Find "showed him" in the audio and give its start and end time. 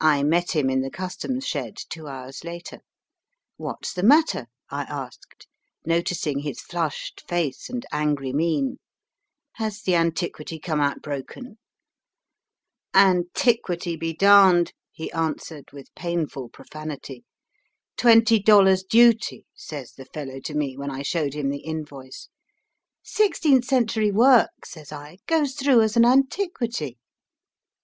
21.02-21.50